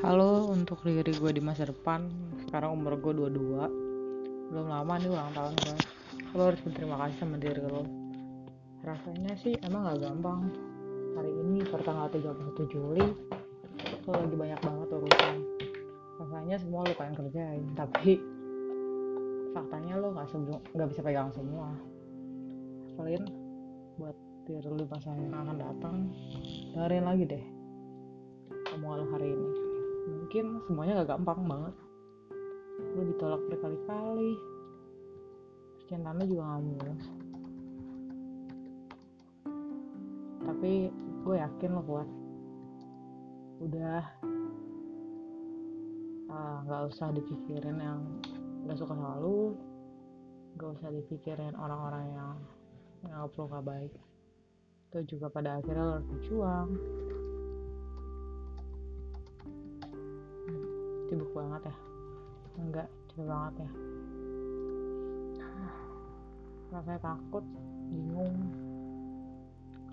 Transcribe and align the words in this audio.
Halo 0.00 0.48
untuk 0.48 0.80
diri 0.80 1.12
gue 1.12 1.28
di 1.28 1.44
masa 1.44 1.68
depan 1.68 2.08
Sekarang 2.48 2.72
umur 2.72 2.96
gue 3.04 3.20
22 3.20 4.48
Belum 4.48 4.72
lama 4.72 4.96
nih 4.96 5.12
ulang 5.12 5.28
tahun 5.36 5.52
gue 5.60 5.76
Lo 6.32 6.48
harus 6.48 6.60
berterima 6.64 6.96
kasih 7.04 7.16
sama 7.20 7.36
diri 7.36 7.60
lo 7.60 7.84
Rasanya 8.80 9.36
sih 9.36 9.60
emang 9.60 9.92
gak 9.92 10.00
gampang. 10.00 10.48
Hari 11.20 11.28
ini 11.44 11.60
pertanggal 11.68 12.08
31 12.16 12.72
Juli 12.72 13.04
Lo 14.08 14.10
lagi 14.16 14.36
banyak 14.40 14.60
banget 14.64 14.88
urusan. 14.88 15.36
Rasanya 16.16 16.56
semua 16.56 16.80
lo 16.88 16.92
pengen 16.96 17.14
kerjain 17.20 17.64
Tapi 17.76 18.12
Faktanya 19.52 20.00
lo 20.00 20.16
gak, 20.16 20.32
gak 20.80 20.88
bisa 20.96 21.00
pegang 21.04 21.28
semua. 21.36 21.76
Kalian 22.96 23.28
Buat 24.00 24.16
diri 24.48 24.64
lo 24.64 24.84
masa 24.88 25.12
yang 25.12 25.36
akan 25.36 25.56
datang 25.60 25.96
Dengerin 26.72 27.04
lagi 27.04 27.24
deh 27.28 27.44
omongan 28.70 29.02
hari 29.10 29.34
ini 29.34 29.59
mungkin 30.30 30.62
semuanya 30.62 31.02
gak 31.02 31.18
gampang 31.18 31.42
banget. 31.42 31.74
Lu 32.94 33.02
ditolak 33.02 33.42
berkali-kali. 33.50 34.38
Cinta 35.90 36.14
lu 36.14 36.22
juga 36.22 36.54
gak 36.54 36.62
mulus. 36.70 37.04
Tapi 40.46 40.86
gue 41.26 41.34
yakin 41.34 41.70
lo 41.74 41.82
kuat 41.82 42.08
udah 43.58 44.02
nggak 46.62 46.82
uh, 46.86 46.90
usah 46.94 47.10
dipikirin 47.10 47.82
yang 47.82 47.98
gak 48.70 48.78
suka 48.78 48.94
sama 48.94 49.18
lu. 49.18 49.58
Gak 50.54 50.78
usah 50.78 50.94
dipikirin 50.94 51.58
orang-orang 51.58 52.06
yang 52.06 52.34
yang 53.02 53.26
perlu 53.34 53.50
gak 53.50 53.66
baik. 53.66 53.92
Itu 54.94 55.18
juga 55.18 55.26
pada 55.26 55.58
akhirnya 55.58 55.82
lo 55.82 55.92
harus 55.98 56.06
berjuang 56.06 56.70
sibuk 61.20 61.36
banget 61.36 61.68
ya. 61.68 61.76
Enggak 62.56 62.88
capek 63.12 63.26
banget 63.28 63.54
ya. 63.60 63.70
Rasanya 66.72 67.00
takut 67.04 67.44
bingung. 67.92 68.40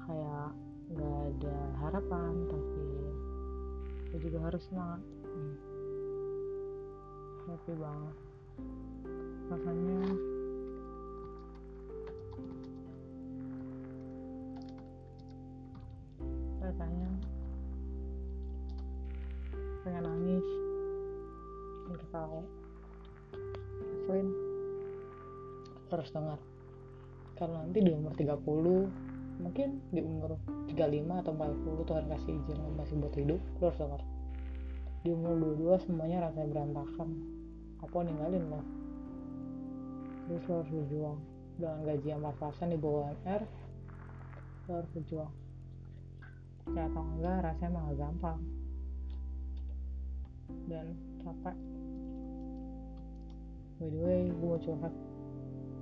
Kayak 0.08 0.56
nggak 0.88 1.20
ada 1.20 1.58
harapan 1.84 2.34
tapi 2.48 2.84
gue 4.08 4.20
juga 4.24 4.40
harus 4.48 4.64
semangat. 4.72 5.04
Hmm. 5.28 5.56
happy 7.44 7.74
banget. 7.76 8.16
Rasanya 9.52 10.00
tahu. 22.12 22.40
Flynn 24.08 24.30
terus 25.88 26.10
dengar. 26.12 26.40
Kalau 27.36 27.56
nanti 27.60 27.80
di 27.84 27.92
umur 27.94 28.16
30 28.16 29.44
mungkin 29.44 29.70
di 29.94 30.02
umur 30.02 30.42
35 30.66 31.22
atau 31.22 31.32
40 31.36 31.88
Tuhan 31.88 32.06
kasih 32.10 32.34
izin 32.42 32.58
lo 32.58 32.74
masih 32.74 32.96
buat 32.98 33.14
hidup 33.16 33.42
lo 33.60 33.64
harus 33.70 33.80
dengar. 33.80 34.02
Di 35.06 35.10
umur 35.14 35.34
22 35.56 35.86
semuanya 35.88 36.28
rasanya 36.28 36.48
berantakan. 36.52 37.10
Apa 37.84 37.98
ninggalin 38.04 38.44
lo? 38.50 38.62
Terus 40.28 40.44
lo 40.50 40.54
harus 40.64 40.72
berjuang. 40.74 41.20
Dengan 41.58 41.80
gaji 41.86 42.08
yang 42.14 42.22
pas-pasan 42.22 42.74
di 42.74 42.78
bawah 42.78 43.14
UMR 43.14 43.42
lo 44.68 44.72
harus 44.82 44.92
berjuang. 44.96 45.34
Ya 46.76 46.84
atau 46.92 47.04
enggak 47.16 47.38
rasanya 47.48 47.80
gak 47.80 47.96
gampang 47.96 48.40
dan 50.68 50.96
capek 51.24 51.58
by 53.78 53.88
the 53.94 54.00
way 54.02 54.22
gue 54.34 54.48
mau 54.50 54.58
curhat. 54.58 54.94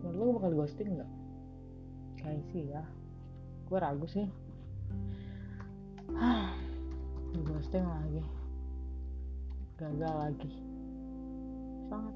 Menurut 0.03 0.19
lo 0.19 0.35
bakal 0.37 0.51
ghosting 0.59 0.99
nggak? 0.99 1.11
Kayak 2.19 2.43
sih 2.51 2.63
ya. 2.67 2.83
Gue 3.71 3.77
ragu 3.79 4.05
sih. 4.05 4.27
Di 7.31 7.39
ghosting 7.39 7.87
lagi. 7.87 8.23
Gagal 9.79 10.13
lagi. 10.27 10.51
Sangat. 11.87 12.15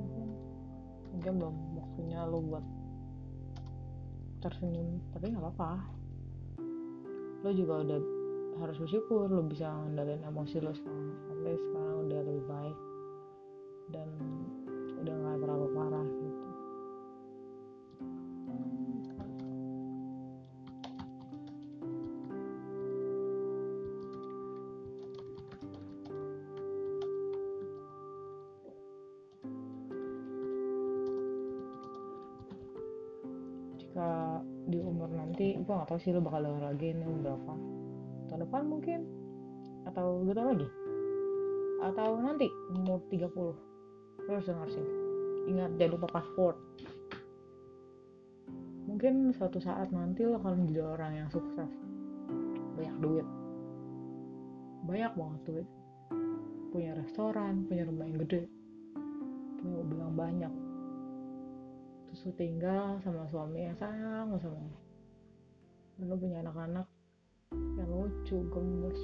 Mungkin 0.00 0.28
mungkin 1.12 1.32
belum 1.44 1.56
waktunya 1.76 2.20
lo 2.24 2.40
buat 2.40 2.64
tersenyum 4.40 4.96
tapi 5.12 5.28
nggak 5.28 5.44
apa-apa. 5.44 5.84
Lo 7.44 7.52
juga 7.52 7.84
udah 7.84 8.19
harus 8.58 8.76
bersyukur 8.80 9.30
lo 9.30 9.46
bisa 9.46 9.70
ngendalin 9.70 10.24
emosi 10.26 10.58
lo 10.58 10.74
sekarang 10.74 11.14
at 11.30 11.38
least 11.46 11.64
sekarang 11.70 11.96
udah 12.08 12.20
lebih 12.26 12.44
baik. 12.50 12.78
Dan 13.90 14.08
udah 15.00 15.14
nggak 15.14 15.38
terlalu 15.40 15.68
parah 15.72 16.06
gitu. 16.06 16.48
Jika 33.80 34.38
di 34.70 34.78
umur 34.78 35.10
nanti 35.10 35.58
gue 35.58 35.66
gak 35.66 35.90
tau 35.90 35.98
sih 35.98 36.14
lo 36.14 36.22
bakal 36.22 36.46
lagi 36.46 36.94
ini 36.94 37.02
berapa 37.02 37.79
depan 38.40 38.66
mungkin 38.66 39.04
atau 39.84 40.24
dua 40.24 40.34
tahun 40.34 40.48
lagi. 40.56 40.68
Atau 41.80 42.08
nanti 42.20 42.48
umur 42.76 43.00
30 43.08 44.28
terus 44.28 44.44
denger 44.48 44.68
sih. 44.68 44.86
Ingat 45.48 45.70
jangan 45.80 45.92
lupa 45.96 46.08
password. 46.20 46.56
Mungkin 48.90 49.32
suatu 49.32 49.62
saat 49.62 49.88
nanti 49.94 50.26
lo 50.26 50.36
akan 50.40 50.68
jadi 50.68 50.82
orang 50.84 51.12
yang 51.24 51.28
sukses. 51.32 51.70
Banyak 52.76 52.96
duit. 53.00 53.26
Banyak 54.84 55.12
banget 55.16 55.40
duit. 55.48 55.68
Punya 56.70 56.92
restoran 56.98 57.64
punya 57.64 57.88
rumah 57.88 58.06
yang 58.08 58.18
gede. 58.26 58.42
Punya 59.60 59.72
mobil 59.80 59.98
yang 59.98 60.16
banyak. 60.16 60.52
Terus 62.10 62.34
tinggal 62.34 62.98
sama 63.06 63.24
suami 63.30 63.70
yang 63.70 63.76
sayang 63.78 64.34
sama 64.36 64.60
lo 66.00 66.16
punya 66.16 66.40
anak-anak 66.40 66.86
lucu 68.30 68.46
gemes 68.46 69.00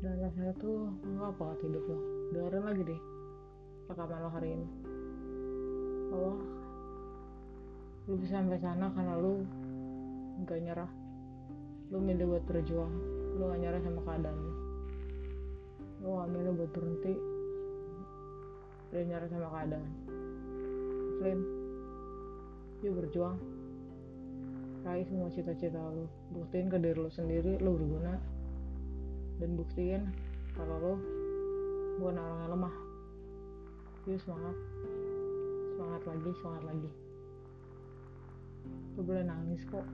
dan 0.00 0.16
rasanya 0.24 0.56
tuh 0.56 0.88
nggak 1.04 1.36
banget 1.36 1.58
hidup 1.68 1.84
lo 1.84 1.96
dengerin 2.32 2.64
lagi 2.64 2.82
deh 2.88 3.00
rekaman 3.92 4.24
lo 4.24 4.30
hari 4.32 4.56
ini. 4.56 4.68
Bahwa 6.08 6.32
lu 8.08 8.12
bisa 8.16 8.40
sampai 8.40 8.56
sana 8.56 8.88
karena 8.96 9.20
lu 9.20 9.44
gak 10.48 10.64
nyerah. 10.64 10.88
Lu 11.92 12.00
milih 12.00 12.24
buat 12.32 12.44
berjuang. 12.48 12.94
Lu 13.36 13.52
gak 13.52 13.60
nyerah 13.60 13.80
sama 13.84 14.00
keadaan 14.00 14.36
lu. 14.40 14.52
Lu 16.00 16.08
gak 16.16 16.30
milih 16.32 16.52
buat 16.56 16.70
berhenti. 16.72 17.14
Dan 18.96 19.02
nyerah 19.12 19.28
sama 19.28 19.48
keadaan. 19.52 19.88
Flynn 21.20 21.40
yuk 22.80 22.96
berjuang 22.96 23.51
raih 24.82 25.06
semua 25.06 25.30
cita-cita 25.30 25.78
lu. 25.78 26.06
Buktiin 26.34 26.66
ke 26.70 26.78
diri 26.78 26.98
lu 26.98 27.10
sendiri 27.10 27.58
lu 27.62 27.78
berguna. 27.78 28.18
Dan 29.38 29.58
buktiin 29.58 30.02
kalau 30.54 30.76
lo 30.78 30.94
bukan 31.98 32.18
orang 32.18 32.38
yang 32.42 32.50
lemah. 32.58 32.74
Yuk 34.10 34.18
semangat. 34.22 34.56
Semangat 35.74 36.02
lagi 36.06 36.30
semangat 36.42 36.64
lagi. 36.66 36.90
Lo 38.98 39.00
boleh 39.06 39.24
nangis 39.24 39.62
kok. 39.66 39.86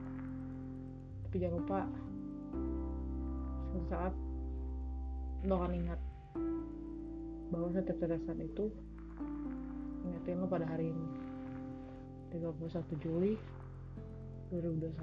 Tapi 1.29 1.35
jangan 1.37 1.57
lupa 1.61 1.79
suatu 3.69 3.85
saat 3.85 4.13
lo 5.47 5.55
akan 5.55 5.71
ingat 5.71 5.99
bahwa 7.47 7.71
setiap 7.71 7.95
tetesan 7.95 8.43
itu 8.43 8.67
ingetin 10.03 10.43
lo 10.43 10.51
pada 10.51 10.67
hari 10.67 10.91
ini. 10.91 11.07
31 12.35 12.59
Juli 13.01 13.33
2021 14.51 14.97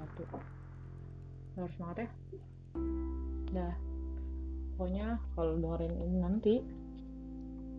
lo 1.57 1.65
harus 1.65 1.73
semangat 1.73 1.97
ya. 2.05 2.09
Dah. 3.55 3.75
Pokoknya 4.77 5.17
kalau 5.33 5.57
dengerin 5.57 5.95
ini 6.05 6.17
nanti 6.21 6.55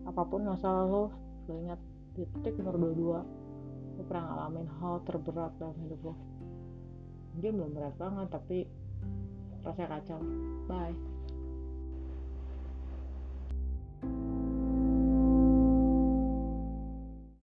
apa 0.03 0.21
pun 0.27 0.43
masalah 0.43 0.83
lo 0.83 1.03
lo 1.47 1.53
ingat 1.55 1.79
titik 2.17 2.59
nomor 2.59 2.75
22 2.75 3.99
lo 3.99 4.01
pernah 4.03 4.25
ngalamin 4.27 4.67
hal 4.81 4.99
terberat 5.07 5.51
dalam 5.61 5.77
hidup 5.79 6.11
lo. 6.11 6.15
Mungkin 7.37 7.51
belum 7.55 7.71
berat 7.71 7.95
banget 7.95 8.27
tapi 8.33 8.67
rasanya 9.63 9.87
kacau. 9.95 10.19
Bye. 10.67 11.19